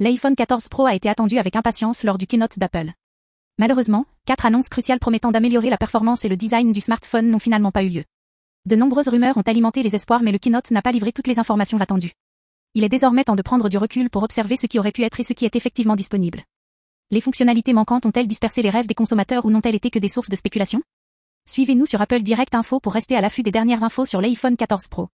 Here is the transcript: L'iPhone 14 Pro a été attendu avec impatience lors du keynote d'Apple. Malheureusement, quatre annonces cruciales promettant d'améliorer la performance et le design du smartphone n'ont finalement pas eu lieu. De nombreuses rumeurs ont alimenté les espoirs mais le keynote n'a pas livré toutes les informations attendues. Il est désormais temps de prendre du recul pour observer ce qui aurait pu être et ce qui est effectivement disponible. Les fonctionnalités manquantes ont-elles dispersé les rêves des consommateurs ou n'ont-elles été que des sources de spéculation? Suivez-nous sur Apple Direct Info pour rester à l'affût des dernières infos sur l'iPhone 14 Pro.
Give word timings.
L'iPhone 0.00 0.36
14 0.36 0.68
Pro 0.68 0.86
a 0.86 0.94
été 0.94 1.08
attendu 1.08 1.38
avec 1.38 1.56
impatience 1.56 2.04
lors 2.04 2.18
du 2.18 2.28
keynote 2.28 2.56
d'Apple. 2.56 2.92
Malheureusement, 3.58 4.06
quatre 4.26 4.46
annonces 4.46 4.68
cruciales 4.68 5.00
promettant 5.00 5.32
d'améliorer 5.32 5.70
la 5.70 5.76
performance 5.76 6.24
et 6.24 6.28
le 6.28 6.36
design 6.36 6.70
du 6.70 6.80
smartphone 6.80 7.28
n'ont 7.28 7.40
finalement 7.40 7.72
pas 7.72 7.82
eu 7.82 7.88
lieu. 7.88 8.04
De 8.64 8.76
nombreuses 8.76 9.08
rumeurs 9.08 9.36
ont 9.38 9.42
alimenté 9.42 9.82
les 9.82 9.96
espoirs 9.96 10.22
mais 10.22 10.30
le 10.30 10.38
keynote 10.38 10.70
n'a 10.70 10.82
pas 10.82 10.92
livré 10.92 11.10
toutes 11.10 11.26
les 11.26 11.40
informations 11.40 11.80
attendues. 11.80 12.12
Il 12.74 12.84
est 12.84 12.88
désormais 12.88 13.24
temps 13.24 13.34
de 13.34 13.42
prendre 13.42 13.68
du 13.68 13.76
recul 13.76 14.08
pour 14.08 14.22
observer 14.22 14.56
ce 14.56 14.68
qui 14.68 14.78
aurait 14.78 14.92
pu 14.92 15.02
être 15.02 15.18
et 15.18 15.24
ce 15.24 15.32
qui 15.32 15.44
est 15.44 15.56
effectivement 15.56 15.96
disponible. 15.96 16.44
Les 17.10 17.20
fonctionnalités 17.20 17.72
manquantes 17.72 18.06
ont-elles 18.06 18.28
dispersé 18.28 18.62
les 18.62 18.70
rêves 18.70 18.86
des 18.86 18.94
consommateurs 18.94 19.46
ou 19.46 19.50
n'ont-elles 19.50 19.74
été 19.74 19.90
que 19.90 19.98
des 19.98 20.06
sources 20.06 20.30
de 20.30 20.36
spéculation? 20.36 20.80
Suivez-nous 21.48 21.86
sur 21.86 22.00
Apple 22.00 22.22
Direct 22.22 22.54
Info 22.54 22.78
pour 22.78 22.92
rester 22.92 23.16
à 23.16 23.20
l'affût 23.20 23.42
des 23.42 23.50
dernières 23.50 23.82
infos 23.82 24.04
sur 24.04 24.20
l'iPhone 24.20 24.56
14 24.56 24.86
Pro. 24.86 25.08